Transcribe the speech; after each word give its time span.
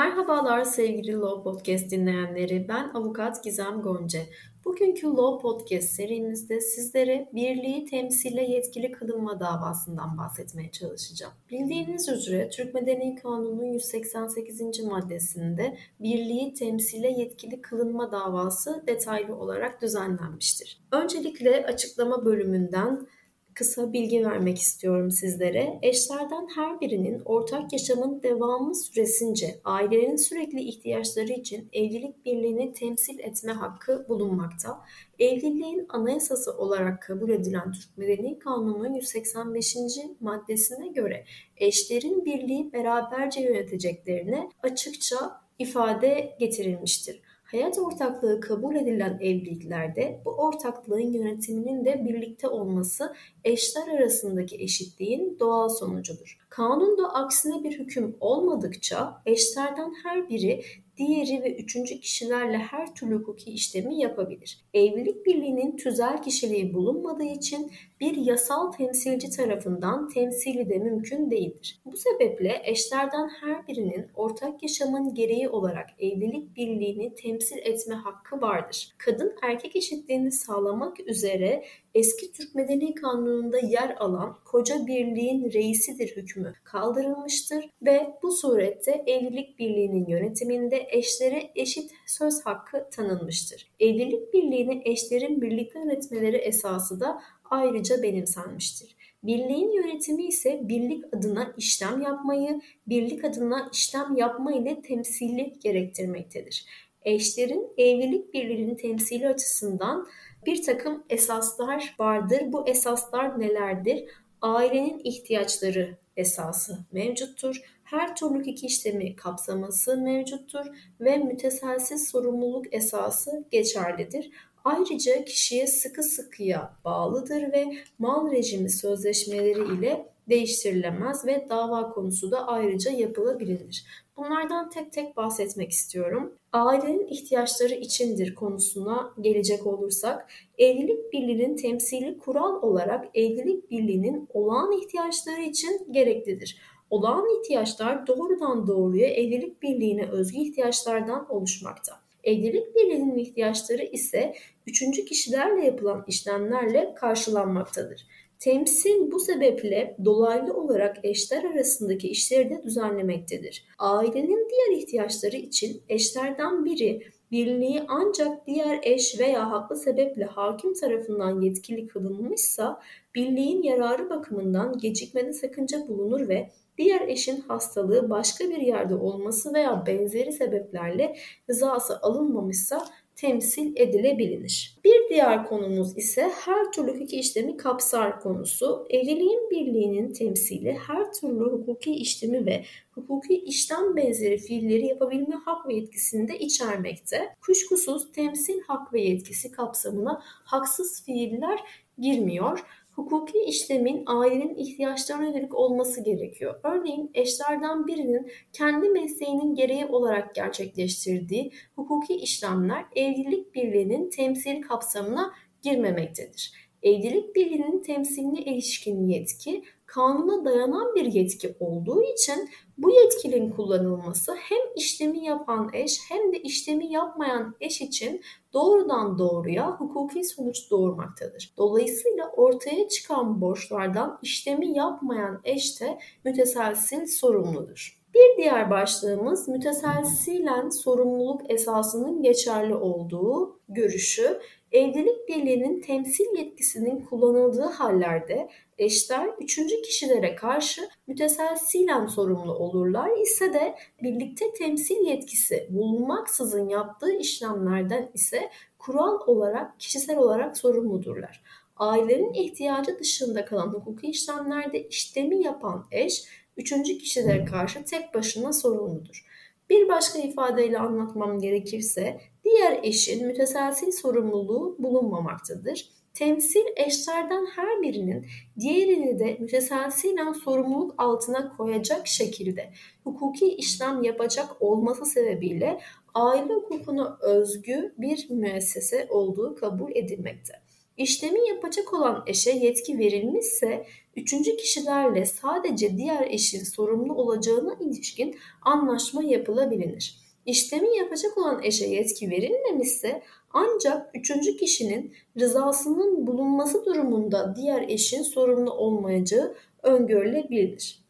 Merhabalar 0.00 0.64
sevgili 0.64 1.12
Law 1.12 1.42
Podcast 1.42 1.90
dinleyenleri. 1.90 2.68
Ben 2.68 2.90
avukat 2.94 3.44
Gizem 3.44 3.82
Gonca. 3.82 4.20
Bugünkü 4.64 5.06
Law 5.06 5.42
Podcast 5.42 5.88
serimizde 5.88 6.60
sizlere 6.60 7.28
birliği 7.34 7.84
temsile 7.84 8.42
yetkili 8.42 8.92
kılınma 8.92 9.40
davasından 9.40 10.18
bahsetmeye 10.18 10.70
çalışacağım. 10.70 11.32
Bildiğiniz 11.50 12.08
üzere 12.08 12.50
Türk 12.50 12.74
Medeni 12.74 13.14
Kanunu'nun 13.14 13.64
188. 13.64 14.84
maddesinde 14.84 15.76
birliği 16.00 16.54
temsile 16.54 17.08
yetkili 17.08 17.60
kılınma 17.60 18.12
davası 18.12 18.84
detaylı 18.86 19.36
olarak 19.36 19.82
düzenlenmiştir. 19.82 20.80
Öncelikle 20.92 21.66
açıklama 21.66 22.24
bölümünden 22.24 23.06
kısa 23.54 23.92
bilgi 23.92 24.24
vermek 24.26 24.58
istiyorum 24.58 25.10
sizlere. 25.10 25.78
Eşlerden 25.82 26.48
her 26.56 26.80
birinin 26.80 27.22
ortak 27.24 27.72
yaşamın 27.72 28.22
devamı 28.22 28.74
süresince 28.74 29.60
ailelerin 29.64 30.16
sürekli 30.16 30.60
ihtiyaçları 30.60 31.32
için 31.32 31.68
evlilik 31.72 32.24
birliğini 32.24 32.72
temsil 32.72 33.18
etme 33.18 33.52
hakkı 33.52 34.06
bulunmakta. 34.08 34.80
Evliliğin 35.18 35.86
anayasası 35.88 36.52
olarak 36.52 37.02
kabul 37.02 37.30
edilen 37.30 37.72
Türk 37.72 37.98
Medeni 37.98 38.38
Kanunu'nun 38.38 38.94
185. 38.94 39.76
maddesine 40.20 40.88
göre 40.88 41.24
eşlerin 41.56 42.24
birliği 42.24 42.72
beraberce 42.72 43.40
yöneteceklerine 43.40 44.48
açıkça 44.62 45.40
ifade 45.58 46.36
getirilmiştir. 46.40 47.22
Hayat 47.50 47.78
ortaklığı 47.78 48.40
kabul 48.40 48.76
edilen 48.76 49.18
evliliklerde 49.20 50.20
bu 50.24 50.30
ortaklığın 50.30 51.12
yönetiminin 51.12 51.84
de 51.84 52.04
birlikte 52.04 52.48
olması 52.48 53.14
eşler 53.44 53.88
arasındaki 53.88 54.56
eşitliğin 54.56 55.38
doğal 55.40 55.68
sonucudur. 55.68 56.38
Kanunda 56.48 57.14
aksine 57.14 57.64
bir 57.64 57.78
hüküm 57.78 58.16
olmadıkça 58.20 59.22
eşlerden 59.26 59.94
her 60.02 60.28
biri 60.28 60.62
diğeri 60.96 61.42
ve 61.42 61.56
üçüncü 61.56 62.00
kişilerle 62.00 62.58
her 62.58 62.94
türlü 62.94 63.14
hukuki 63.14 63.50
işlemi 63.50 64.00
yapabilir. 64.00 64.60
Evlilik 64.74 65.26
birliğinin 65.26 65.76
tüzel 65.76 66.22
kişiliği 66.22 66.74
bulunmadığı 66.74 67.24
için 67.24 67.72
bir 68.00 68.16
yasal 68.16 68.72
temsilci 68.72 69.30
tarafından 69.30 70.08
temsili 70.08 70.68
de 70.68 70.78
mümkün 70.78 71.30
değildir. 71.30 71.80
Bu 71.84 71.96
sebeple 71.96 72.62
eşlerden 72.64 73.28
her 73.40 73.68
birinin 73.68 74.06
ortak 74.14 74.62
yaşamın 74.62 75.14
gereği 75.14 75.48
olarak 75.48 75.90
evlilik 75.98 76.56
birliğini 76.56 77.14
temsil 77.14 77.58
etme 77.58 77.94
hakkı 77.94 78.40
vardır. 78.40 78.94
Kadın 78.98 79.34
erkek 79.42 79.76
eşitliğini 79.76 80.32
sağlamak 80.32 81.00
üzere 81.00 81.64
eski 81.94 82.32
Türk 82.32 82.54
Medeni 82.54 82.94
Kanunu'nda 82.94 83.58
yer 83.58 83.96
alan 83.98 84.38
koca 84.44 84.86
birliğin 84.86 85.52
reisidir 85.52 86.16
hükmü 86.16 86.54
kaldırılmıştır 86.64 87.70
ve 87.82 88.14
bu 88.22 88.32
surette 88.32 89.04
evlilik 89.06 89.58
birliğinin 89.58 90.06
yönetiminde 90.06 90.86
eşlere 90.90 91.50
eşit 91.54 91.90
söz 92.06 92.46
hakkı 92.46 92.88
tanınmıştır. 92.90 93.70
Evlilik 93.80 94.34
birliğini 94.34 94.82
eşlerin 94.84 95.42
birlikte 95.42 95.78
yönetmeleri 95.78 96.36
esası 96.36 97.00
da 97.00 97.22
ayrıca 97.50 98.02
benimsenmiştir. 98.02 98.96
Birliğin 99.22 99.72
yönetimi 99.72 100.26
ise 100.26 100.60
birlik 100.62 101.14
adına 101.14 101.54
işlem 101.56 102.00
yapmayı, 102.00 102.60
birlik 102.86 103.24
adına 103.24 103.70
işlem 103.72 104.16
yapma 104.16 104.52
ile 104.52 104.82
temsili 104.82 105.52
gerektirmektedir. 105.60 106.66
Eşlerin 107.02 107.72
evlilik 107.78 108.34
birliğinin 108.34 108.74
temsili 108.74 109.28
açısından 109.28 110.08
bir 110.46 110.62
takım 110.62 111.04
esaslar 111.10 111.94
vardır. 111.98 112.42
Bu 112.46 112.68
esaslar 112.68 113.40
nelerdir? 113.40 114.04
Ailenin 114.42 115.00
ihtiyaçları 115.04 115.96
esası 116.16 116.78
mevcuttur. 116.92 117.62
Her 117.84 118.16
türlü 118.16 118.44
iki 118.44 118.66
işlemi 118.66 119.16
kapsaması 119.16 119.96
mevcuttur 119.96 120.66
ve 121.00 121.16
müteselsiz 121.16 122.08
sorumluluk 122.08 122.74
esası 122.74 123.44
geçerlidir. 123.50 124.30
Ayrıca 124.64 125.24
kişiye 125.24 125.66
sıkı 125.66 126.02
sıkıya 126.02 126.76
bağlıdır 126.84 127.52
ve 127.52 127.72
mal 127.98 128.32
rejimi 128.32 128.70
sözleşmeleri 128.70 129.78
ile 129.78 130.06
değiştirilemez 130.30 131.26
ve 131.26 131.46
dava 131.50 131.90
konusu 131.90 132.30
da 132.30 132.46
ayrıca 132.46 132.90
yapılabilir. 132.90 133.84
Bunlardan 134.16 134.70
tek 134.70 134.92
tek 134.92 135.16
bahsetmek 135.16 135.70
istiyorum. 135.70 136.32
Ailenin 136.52 137.06
ihtiyaçları 137.06 137.74
içindir 137.74 138.34
konusuna 138.34 139.14
gelecek 139.20 139.66
olursak, 139.66 140.30
evlilik 140.58 141.12
birliğinin 141.12 141.56
temsili 141.56 142.18
kural 142.18 142.62
olarak 142.62 143.08
evlilik 143.14 143.70
birliğinin 143.70 144.28
olağan 144.34 144.72
ihtiyaçları 144.72 145.42
için 145.42 145.86
gereklidir. 145.90 146.58
Olağan 146.90 147.40
ihtiyaçlar 147.40 148.06
doğrudan 148.06 148.66
doğruya 148.66 149.08
evlilik 149.08 149.62
birliğine 149.62 150.10
özgü 150.10 150.38
ihtiyaçlardan 150.38 151.32
oluşmakta. 151.32 151.92
Evlilik 152.24 152.76
birliğinin 152.76 153.18
ihtiyaçları 153.18 153.82
ise 153.82 154.34
üçüncü 154.66 155.04
kişilerle 155.04 155.64
yapılan 155.64 156.04
işlemlerle 156.08 156.94
karşılanmaktadır. 156.94 158.06
Temsil 158.40 159.10
bu 159.10 159.20
sebeple 159.20 159.96
dolaylı 160.04 160.54
olarak 160.54 160.96
eşler 161.02 161.44
arasındaki 161.44 162.08
işleri 162.08 162.50
de 162.50 162.62
düzenlemektedir. 162.64 163.64
Ailenin 163.78 164.48
diğer 164.50 164.78
ihtiyaçları 164.78 165.36
için 165.36 165.82
eşlerden 165.88 166.64
biri 166.64 167.02
birliği 167.30 167.82
ancak 167.88 168.46
diğer 168.46 168.80
eş 168.82 169.20
veya 169.20 169.50
haklı 169.50 169.76
sebeple 169.76 170.24
hakim 170.24 170.74
tarafından 170.74 171.40
yetkili 171.40 171.86
kılınmışsa 171.86 172.80
birliğin 173.14 173.62
yararı 173.62 174.10
bakımından 174.10 174.78
gecikmede 174.78 175.32
sakınca 175.32 175.88
bulunur 175.88 176.28
ve 176.28 176.50
diğer 176.78 177.08
eşin 177.08 177.40
hastalığı 177.40 178.10
başka 178.10 178.44
bir 178.44 178.60
yerde 178.60 178.94
olması 178.94 179.54
veya 179.54 179.86
benzeri 179.86 180.32
sebeplerle 180.32 181.16
rızası 181.50 181.98
alınmamışsa 182.02 182.86
temsil 183.20 183.72
edilebilir. 183.76 184.78
Bir 184.84 185.08
diğer 185.08 185.46
konumuz 185.46 185.98
ise 185.98 186.30
her 186.44 186.72
türlü 186.72 186.94
hukuki 186.94 187.16
işlemi 187.16 187.56
kapsar 187.56 188.20
konusu. 188.20 188.86
Evliliğin 188.90 189.50
birliğinin 189.50 190.12
temsili 190.12 190.78
her 190.86 191.12
türlü 191.12 191.44
hukuki 191.44 191.94
işlemi 191.94 192.46
ve 192.46 192.64
hukuki 192.92 193.34
işlem 193.34 193.96
benzeri 193.96 194.38
fiilleri 194.38 194.86
yapabilme 194.86 195.34
hak 195.34 195.68
ve 195.68 195.74
yetkisini 195.74 196.28
de 196.28 196.38
içermekte. 196.38 197.36
Kuşkusuz 197.40 198.12
temsil 198.12 198.60
hak 198.60 198.92
ve 198.92 199.00
yetkisi 199.00 199.52
kapsamına 199.52 200.22
haksız 200.24 201.04
fiiller 201.04 201.60
girmiyor 201.98 202.64
hukuki 203.00 203.38
işlemin 203.38 204.02
ailenin 204.06 204.54
ihtiyaçlarına 204.54 205.24
yönelik 205.24 205.54
olması 205.54 206.04
gerekiyor. 206.04 206.60
Örneğin 206.64 207.10
eşlerden 207.14 207.86
birinin 207.86 208.30
kendi 208.52 208.88
mesleğinin 208.88 209.54
gereği 209.54 209.86
olarak 209.86 210.34
gerçekleştirdiği 210.34 211.52
hukuki 211.76 212.14
işlemler 212.14 212.84
evlilik 212.96 213.54
birliğinin 213.54 214.10
temsil 214.10 214.62
kapsamına 214.62 215.32
girmemektedir. 215.62 216.52
Evlilik 216.82 217.36
birliğinin 217.36 217.82
temsiline 217.82 218.40
ilişkin 218.40 219.08
yetki 219.08 219.64
kanuna 219.86 220.44
dayanan 220.44 220.94
bir 220.94 221.04
yetki 221.04 221.54
olduğu 221.60 222.02
için 222.02 222.48
bu 222.82 222.90
yetkinin 222.90 223.50
kullanılması 223.50 224.34
hem 224.34 224.58
işlemi 224.76 225.24
yapan 225.24 225.70
eş 225.72 226.00
hem 226.08 226.32
de 226.32 226.38
işlemi 226.42 226.92
yapmayan 226.92 227.54
eş 227.60 227.80
için 227.80 228.22
doğrudan 228.52 229.18
doğruya 229.18 229.70
hukuki 229.70 230.24
sonuç 230.24 230.70
doğurmaktadır. 230.70 231.54
Dolayısıyla 231.56 232.30
ortaya 232.36 232.88
çıkan 232.88 233.40
borçlardan 233.40 234.18
işlemi 234.22 234.78
yapmayan 234.78 235.40
eş 235.44 235.80
de 235.80 235.98
müteselsil 236.24 237.06
sorumludur. 237.06 238.00
Bir 238.14 238.36
diğer 238.36 238.70
başlığımız 238.70 239.48
müteselsilen 239.48 240.68
sorumluluk 240.68 241.50
esasının 241.50 242.22
geçerli 242.22 242.74
olduğu 242.74 243.60
görüşü 243.68 244.40
evlilik 244.72 245.28
birliğinin 245.28 245.80
temsil 245.80 246.24
yetkisinin 246.38 247.00
kullanıldığı 247.04 247.62
hallerde 247.64 248.50
eşler 248.78 249.30
üçüncü 249.40 249.82
kişilere 249.82 250.34
karşı 250.34 250.88
müteselsilen 251.06 252.06
sorumlu 252.06 252.54
olurlar 252.54 253.20
ise 253.22 253.52
de 253.54 253.74
birlikte 254.02 254.52
temsil 254.52 255.06
yetkisi 255.06 255.68
bulunmaksızın 255.70 256.68
yaptığı 256.68 257.12
işlemlerden 257.12 258.10
ise 258.14 258.50
kural 258.78 259.18
olarak 259.26 259.80
kişisel 259.80 260.18
olarak 260.18 260.56
sorumludurlar. 260.56 261.42
Ailenin 261.76 262.32
ihtiyacı 262.32 262.98
dışında 262.98 263.44
kalan 263.44 263.68
hukuki 263.68 264.06
işlemlerde 264.06 264.88
işlemi 264.88 265.44
yapan 265.44 265.86
eş 265.90 266.24
üçüncü 266.56 266.98
kişilere 266.98 267.44
karşı 267.44 267.84
tek 267.84 268.14
başına 268.14 268.52
sorumludur. 268.52 269.26
Bir 269.70 269.88
başka 269.88 270.18
ifadeyle 270.18 270.78
anlatmam 270.78 271.38
gerekirse 271.38 272.20
diğer 272.44 272.80
eşin 272.82 273.26
müteselsil 273.26 273.92
sorumluluğu 273.92 274.76
bulunmamaktadır. 274.78 275.88
Temsil 276.14 276.64
eşlerden 276.76 277.46
her 277.46 277.82
birinin 277.82 278.26
diğerini 278.60 279.18
de 279.18 279.36
müteselsilen 279.40 280.32
sorumluluk 280.32 280.94
altına 280.98 281.56
koyacak 281.56 282.06
şekilde 282.06 282.72
hukuki 283.04 283.54
işlem 283.54 284.02
yapacak 284.02 284.62
olması 284.62 285.06
sebebiyle 285.06 285.80
aile 286.14 286.54
hukukuna 286.54 287.18
özgü 287.22 287.94
bir 287.98 288.30
müessese 288.30 289.06
olduğu 289.10 289.54
kabul 289.54 289.90
edilmekte. 289.94 290.52
İşlemi 291.00 291.48
yapacak 291.48 291.94
olan 291.94 292.22
eşe 292.26 292.50
yetki 292.50 292.98
verilmişse 292.98 293.86
üçüncü 294.16 294.56
kişilerle 294.56 295.26
sadece 295.26 295.96
diğer 295.96 296.26
eşin 296.30 296.64
sorumlu 296.64 297.14
olacağına 297.14 297.76
ilişkin 297.80 298.36
anlaşma 298.62 299.24
yapılabilir. 299.24 300.16
İşlemi 300.46 300.96
yapacak 300.96 301.38
olan 301.38 301.62
eşe 301.62 301.86
yetki 301.86 302.30
verilmemişse 302.30 303.22
ancak 303.52 304.10
üçüncü 304.14 304.56
kişinin 304.56 305.14
rızasının 305.40 306.26
bulunması 306.26 306.84
durumunda 306.84 307.54
diğer 307.56 307.88
eşin 307.88 308.22
sorumlu 308.22 308.72
olmayacağı 308.72 309.54
öngörülebilir. 309.82 311.00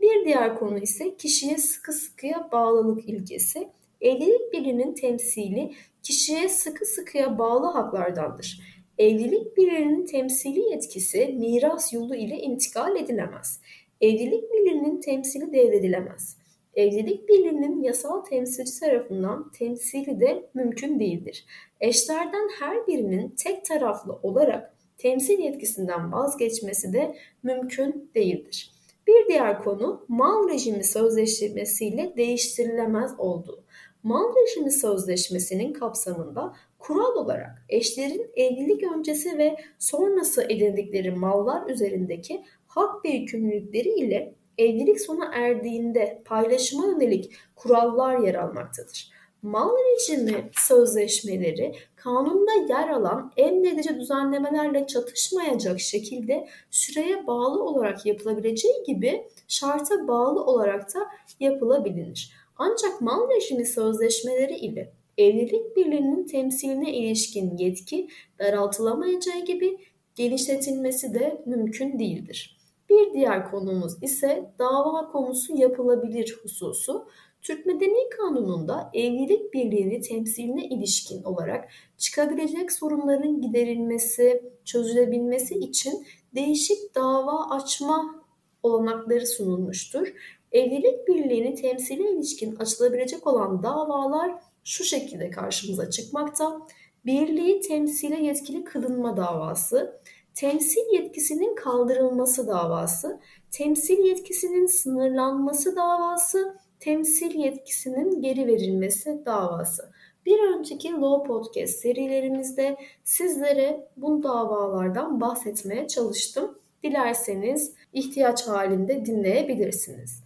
Bir 0.00 0.24
diğer 0.24 0.58
konu 0.58 0.78
ise 0.78 1.16
kişiye 1.16 1.58
sıkı 1.58 1.92
sıkıya 1.92 2.48
bağlılık 2.52 3.08
ilkesi. 3.08 3.68
Evlilik 4.00 4.52
birliğinin 4.52 4.94
temsili 4.94 5.72
kişiye 6.02 6.48
sıkı 6.48 6.86
sıkıya 6.86 7.38
bağlı 7.38 7.66
haklardandır. 7.66 8.69
Evlilik 9.00 9.56
birliğinin 9.56 10.06
temsili 10.06 10.60
yetkisi 10.60 11.26
miras 11.26 11.92
yolu 11.92 12.14
ile 12.14 12.36
intikal 12.36 12.96
edilemez. 12.96 13.60
Evlilik 14.00 14.52
birliğinin 14.52 15.00
temsili 15.00 15.52
devredilemez. 15.52 16.36
Evlilik 16.74 17.28
birliğinin 17.28 17.82
yasal 17.82 18.20
temsilci 18.20 18.80
tarafından 18.80 19.50
temsili 19.50 20.20
de 20.20 20.50
mümkün 20.54 21.00
değildir. 21.00 21.44
Eşlerden 21.80 22.48
her 22.60 22.86
birinin 22.86 23.28
tek 23.28 23.64
taraflı 23.64 24.12
olarak 24.22 24.74
temsil 24.98 25.38
yetkisinden 25.38 26.12
vazgeçmesi 26.12 26.92
de 26.92 27.16
mümkün 27.42 28.10
değildir. 28.14 28.72
Bir 29.06 29.28
diğer 29.28 29.62
konu 29.62 30.04
mal 30.08 30.48
rejimi 30.48 30.84
sözleşmesiyle 30.84 32.12
değiştirilemez 32.16 33.12
olduğu. 33.18 33.64
Mal 34.02 34.34
rejimi 34.36 34.72
sözleşmesinin 34.72 35.72
kapsamında 35.72 36.54
kural 36.80 37.14
olarak 37.14 37.64
eşlerin 37.68 38.30
evlilik 38.36 38.82
öncesi 38.82 39.38
ve 39.38 39.56
sonrası 39.78 40.42
edindikleri 40.42 41.10
mallar 41.10 41.70
üzerindeki 41.70 42.44
hak 42.66 43.04
ve 43.04 43.08
yükümlülükleri 43.08 43.88
ile 43.88 44.34
evlilik 44.58 45.00
sona 45.00 45.30
erdiğinde 45.34 46.22
paylaşıma 46.24 46.86
yönelik 46.86 47.32
kurallar 47.56 48.18
yer 48.18 48.34
almaktadır. 48.34 49.10
Mal 49.42 49.70
rejimi 49.70 50.50
sözleşmeleri 50.52 51.72
kanunda 51.96 52.52
yer 52.68 52.88
alan 52.88 53.32
emredici 53.36 54.00
düzenlemelerle 54.00 54.86
çatışmayacak 54.86 55.80
şekilde 55.80 56.48
süreye 56.70 57.26
bağlı 57.26 57.64
olarak 57.64 58.06
yapılabileceği 58.06 58.82
gibi 58.86 59.28
şarta 59.48 60.08
bağlı 60.08 60.44
olarak 60.44 60.94
da 60.94 61.06
yapılabilir. 61.40 62.32
Ancak 62.58 63.00
mal 63.00 63.30
rejimi 63.30 63.66
sözleşmeleri 63.66 64.54
ile 64.54 64.92
evlilik 65.20 65.76
birliğinin 65.76 66.26
temsiline 66.26 66.92
ilişkin 66.92 67.56
yetki 67.56 68.08
daraltılamayacağı 68.38 69.44
gibi 69.44 69.78
genişletilmesi 70.14 71.14
de 71.14 71.42
mümkün 71.46 71.98
değildir. 71.98 72.60
Bir 72.90 73.12
diğer 73.14 73.50
konumuz 73.50 74.02
ise 74.02 74.52
dava 74.58 75.12
konusu 75.12 75.56
yapılabilir 75.56 76.38
hususu. 76.42 77.08
Türk 77.42 77.66
Medeni 77.66 78.08
Kanunu'nda 78.10 78.90
evlilik 78.94 79.54
birliğini 79.54 80.00
temsiline 80.00 80.64
ilişkin 80.64 81.22
olarak 81.22 81.68
çıkabilecek 81.98 82.72
sorunların 82.72 83.40
giderilmesi, 83.40 84.42
çözülebilmesi 84.64 85.54
için 85.54 86.06
değişik 86.34 86.94
dava 86.94 87.50
açma 87.50 88.24
olanakları 88.62 89.26
sunulmuştur. 89.26 90.12
Evlilik 90.52 91.08
birliğini 91.08 91.54
temsile 91.54 92.10
ilişkin 92.10 92.56
açılabilecek 92.56 93.26
olan 93.26 93.62
davalar 93.62 94.49
şu 94.64 94.84
şekilde 94.84 95.30
karşımıza 95.30 95.90
çıkmakta. 95.90 96.66
Birliği 97.06 97.60
temsile 97.60 98.22
yetkili 98.22 98.64
kılınma 98.64 99.16
davası, 99.16 100.00
temsil 100.34 100.92
yetkisinin 100.92 101.54
kaldırılması 101.54 102.48
davası, 102.48 103.20
temsil 103.50 103.98
yetkisinin 103.98 104.66
sınırlanması 104.66 105.76
davası, 105.76 106.56
temsil 106.80 107.34
yetkisinin 107.34 108.22
geri 108.22 108.46
verilmesi 108.46 109.22
davası. 109.26 109.90
Bir 110.26 110.38
önceki 110.38 110.92
Law 110.92 111.28
Podcast 111.28 111.74
serilerimizde 111.74 112.76
sizlere 113.04 113.88
bu 113.96 114.22
davalardan 114.22 115.20
bahsetmeye 115.20 115.88
çalıştım. 115.88 116.58
Dilerseniz 116.82 117.74
ihtiyaç 117.92 118.48
halinde 118.48 119.06
dinleyebilirsiniz. 119.06 120.22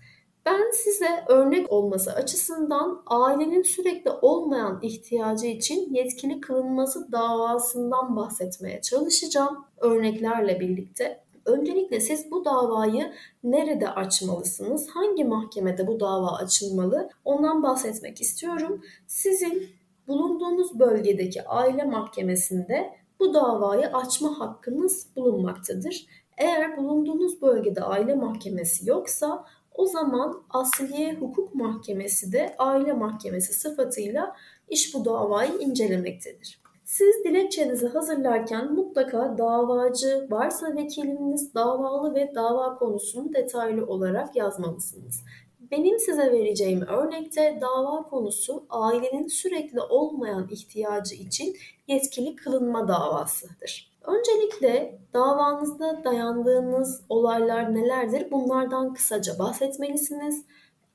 Ben 0.46 0.70
size 0.70 1.24
örnek 1.28 1.72
olması 1.72 2.12
açısından 2.12 3.02
ailenin 3.06 3.62
sürekli 3.62 4.10
olmayan 4.10 4.78
ihtiyacı 4.82 5.46
için 5.46 5.94
yetkili 5.94 6.40
kılınması 6.40 7.12
davasından 7.12 8.16
bahsetmeye 8.16 8.80
çalışacağım 8.80 9.64
örneklerle 9.80 10.60
birlikte. 10.60 11.24
Öncelikle 11.46 12.00
siz 12.00 12.30
bu 12.30 12.44
davayı 12.44 13.12
nerede 13.44 13.88
açmalısınız? 13.88 14.88
Hangi 14.88 15.24
mahkemede 15.24 15.86
bu 15.86 16.00
dava 16.00 16.30
açılmalı? 16.30 17.10
Ondan 17.24 17.62
bahsetmek 17.62 18.20
istiyorum. 18.20 18.82
Sizin 19.06 19.68
bulunduğunuz 20.08 20.78
bölgedeki 20.78 21.48
aile 21.48 21.84
mahkemesinde 21.84 22.94
bu 23.20 23.34
davayı 23.34 23.86
açma 23.86 24.40
hakkınız 24.40 25.06
bulunmaktadır. 25.16 26.06
Eğer 26.38 26.76
bulunduğunuz 26.76 27.42
bölgede 27.42 27.80
aile 27.80 28.14
mahkemesi 28.14 28.88
yoksa 28.90 29.44
o 29.74 29.86
zaman 29.86 30.42
Asliye 30.50 31.14
Hukuk 31.14 31.54
Mahkemesi 31.54 32.32
de 32.32 32.54
aile 32.58 32.92
mahkemesi 32.92 33.52
sıfatıyla 33.52 34.36
iş 34.68 34.94
bu 34.94 35.04
davayı 35.04 35.52
incelemektedir. 35.60 36.64
Siz 36.84 37.24
dilekçenizi 37.24 37.88
hazırlarken 37.88 38.72
mutlaka 38.72 39.38
davacı 39.38 40.26
varsa 40.30 40.76
vekiliniz 40.76 41.54
davalı 41.54 42.14
ve 42.14 42.32
dava 42.34 42.78
konusunu 42.78 43.34
detaylı 43.34 43.86
olarak 43.86 44.36
yazmalısınız. 44.36 45.24
Benim 45.70 45.98
size 45.98 46.32
vereceğim 46.32 46.82
örnekte 46.82 47.58
dava 47.60 48.02
konusu 48.02 48.66
ailenin 48.70 49.26
sürekli 49.26 49.80
olmayan 49.80 50.48
ihtiyacı 50.50 51.14
için 51.14 51.56
yetkili 51.88 52.36
kılınma 52.36 52.88
davasıdır. 52.88 53.93
Öncelikle 54.04 54.98
davanızda 55.14 56.04
dayandığınız 56.04 57.00
olaylar 57.08 57.74
nelerdir? 57.74 58.30
Bunlardan 58.30 58.94
kısaca 58.94 59.38
bahsetmelisiniz. 59.38 60.44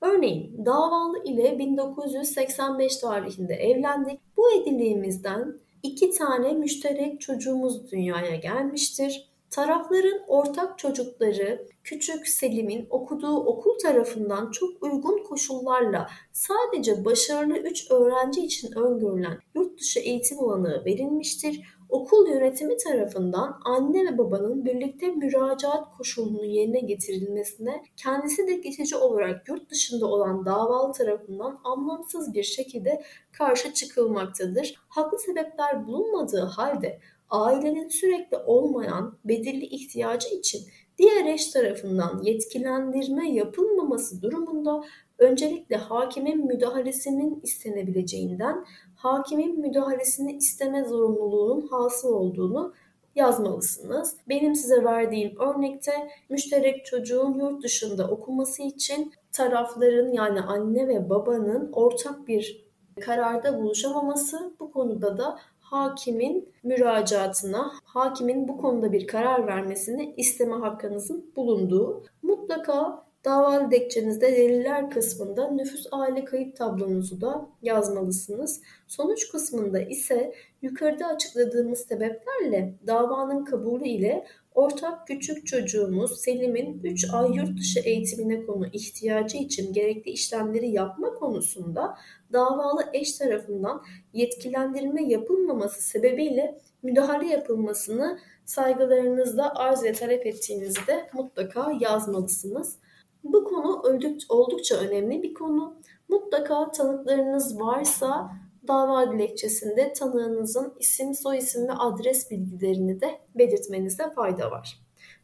Örneğin 0.01 0.65
davalı 0.65 1.23
ile 1.23 1.59
1985 1.59 2.97
tarihinde 2.97 3.53
evlendik. 3.53 4.19
Bu 4.37 4.51
evliliğimizden 4.51 5.59
iki 5.83 6.11
tane 6.11 6.53
müşterek 6.53 7.21
çocuğumuz 7.21 7.91
dünyaya 7.91 8.35
gelmiştir. 8.35 9.29
Tarafların 9.49 10.21
ortak 10.27 10.77
çocukları 10.77 11.67
küçük 11.83 12.27
Selim'in 12.27 12.87
okuduğu 12.89 13.37
okul 13.37 13.79
tarafından 13.79 14.51
çok 14.51 14.83
uygun 14.83 15.23
koşullarla 15.23 16.07
sadece 16.33 17.05
başarılı 17.05 17.57
3 17.57 17.91
öğrenci 17.91 18.45
için 18.45 18.77
öngörülen 18.77 19.39
yurt 19.55 19.79
dışı 19.79 19.99
eğitim 19.99 20.39
olanağı 20.39 20.85
verilmiştir 20.85 21.78
okul 21.89 22.27
yönetimi 22.27 22.77
tarafından 22.77 23.59
anne 23.65 24.05
ve 24.05 24.17
babanın 24.17 24.65
birlikte 24.65 25.07
müracaat 25.07 25.97
koşulunun 25.97 26.43
yerine 26.43 26.79
getirilmesine 26.79 27.83
kendisi 27.97 28.47
de 28.47 28.53
geçici 28.53 28.95
olarak 28.95 29.49
yurt 29.49 29.69
dışında 29.69 30.05
olan 30.05 30.45
davalı 30.45 30.93
tarafından 30.93 31.59
anlamsız 31.63 32.33
bir 32.33 32.43
şekilde 32.43 33.03
karşı 33.31 33.73
çıkılmaktadır. 33.73 34.75
Haklı 34.87 35.19
sebepler 35.19 35.87
bulunmadığı 35.87 36.41
halde 36.43 36.99
ailenin 37.29 37.87
sürekli 37.87 38.37
olmayan 38.37 39.17
belirli 39.25 39.65
ihtiyacı 39.65 40.35
için 40.35 40.61
diğer 40.97 41.25
eş 41.25 41.47
tarafından 41.47 42.21
yetkilendirme 42.23 43.31
yapılmaması 43.31 44.21
durumunda 44.21 44.83
öncelikle 45.17 45.75
hakimin 45.75 46.47
müdahalesinin 46.47 47.39
istenebileceğinden 47.43 48.65
hakimin 48.99 49.59
müdahalesini 49.59 50.31
isteme 50.33 50.83
zorunluluğunun 50.83 51.67
hasıl 51.67 52.13
olduğunu 52.13 52.73
yazmalısınız. 53.15 54.15
Benim 54.29 54.55
size 54.55 54.83
verdiğim 54.83 55.39
örnekte 55.39 55.91
müşterek 56.29 56.85
çocuğun 56.85 57.39
yurt 57.39 57.63
dışında 57.63 58.07
okuması 58.07 58.63
için 58.63 59.13
tarafların 59.31 60.11
yani 60.11 60.41
anne 60.41 60.87
ve 60.87 61.09
babanın 61.09 61.71
ortak 61.73 62.27
bir 62.27 62.65
kararda 63.01 63.59
buluşamaması 63.59 64.53
bu 64.59 64.71
konuda 64.71 65.17
da 65.17 65.39
hakimin 65.59 66.53
müracaatına, 66.63 67.71
hakimin 67.83 68.47
bu 68.47 68.57
konuda 68.57 68.91
bir 68.91 69.07
karar 69.07 69.47
vermesini 69.47 70.13
isteme 70.17 70.55
hakkınızın 70.55 71.31
bulunduğu. 71.35 72.03
Mutlaka 72.21 73.08
Dava 73.25 73.71
dilekçenizde 73.71 74.31
deliller 74.31 74.89
kısmında 74.89 75.51
nüfus 75.51 75.87
aile 75.91 76.25
kayıt 76.25 76.57
tablonuzu 76.57 77.21
da 77.21 77.47
yazmalısınız. 77.61 78.61
Sonuç 78.87 79.31
kısmında 79.31 79.81
ise 79.81 80.33
yukarıda 80.61 81.07
açıkladığımız 81.07 81.79
sebeplerle 81.79 82.73
davanın 82.87 83.45
kabulü 83.45 83.87
ile 83.87 84.25
ortak 84.55 85.07
küçük 85.07 85.47
çocuğumuz 85.47 86.21
Selim'in 86.21 86.81
3 86.83 87.13
ay 87.13 87.31
yurt 87.35 87.59
dışı 87.59 87.79
eğitimine 87.79 88.45
konu 88.45 88.67
ihtiyacı 88.67 89.37
için 89.37 89.73
gerekli 89.73 90.11
işlemleri 90.11 90.69
yapma 90.69 91.13
konusunda 91.13 91.97
davalı 92.33 92.89
eş 92.93 93.17
tarafından 93.17 93.83
yetkilendirme 94.13 95.03
yapılmaması 95.03 95.81
sebebiyle 95.81 96.59
müdahale 96.83 97.27
yapılmasını 97.27 98.19
saygılarınızla 98.45 99.55
arz 99.55 99.83
ve 99.83 99.93
talep 99.93 100.25
ettiğinizi 100.25 100.87
de 100.87 101.09
mutlaka 101.13 101.71
yazmalısınız. 101.79 102.77
Bu 103.23 103.43
konu 103.43 103.83
oldukça 104.29 104.75
önemli 104.75 105.23
bir 105.23 105.33
konu. 105.33 105.75
Mutlaka 106.09 106.71
tanıklarınız 106.71 107.59
varsa 107.59 108.31
dava 108.67 109.11
dilekçesinde 109.11 109.93
tanığınızın 109.93 110.73
isim, 110.79 111.13
soyisim 111.13 111.67
ve 111.67 111.71
adres 111.73 112.31
bilgilerini 112.31 113.01
de 113.01 113.19
belirtmenizde 113.35 114.09
fayda 114.09 114.51
var. 114.51 114.79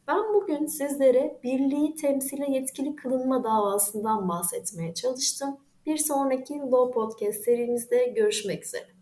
Ben 0.08 0.34
bugün 0.34 0.66
sizlere 0.66 1.40
birliği 1.42 1.94
temsile 1.94 2.46
yetkili 2.50 2.96
kılınma 2.96 3.44
davasından 3.44 4.28
bahsetmeye 4.28 4.94
çalıştım. 4.94 5.56
Bir 5.86 5.96
sonraki 5.96 6.54
Law 6.54 6.94
Podcast 6.94 7.44
serimizde 7.44 8.04
görüşmek 8.06 8.64
üzere. 8.64 8.95